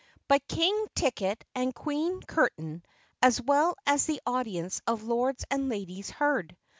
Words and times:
But 0.27 0.47
King 0.47 0.87
Ticket 0.95 1.45
and 1.53 1.75
Queen 1.75 2.21
Curtain, 2.23 2.81
as 3.21 3.39
well 3.39 3.75
as 3.85 4.07
the 4.07 4.19
audience 4.25 4.81
of 4.87 5.03
Lords 5.03 5.45
and 5.51 5.69
Ladies 5.69 6.09
heard. 6.09 6.57